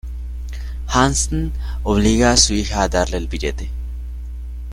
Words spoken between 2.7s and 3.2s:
a darle